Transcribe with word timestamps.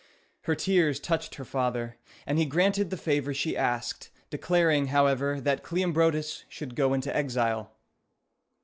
Her 0.45 0.55
tears 0.55 0.99
touched 0.99 1.35
her 1.35 1.45
father, 1.45 1.95
and 2.25 2.39
he 2.39 2.45
granted 2.47 2.89
the 2.89 2.97
favor 2.97 3.35
she 3.35 3.55
asked, 3.55 4.09
declaring, 4.31 4.87
however, 4.87 5.39
that 5.39 5.61
Cleombrotus 5.61 6.43
should 6.49 6.73
go 6.75 6.95
into 6.95 7.15
exile. 7.15 7.71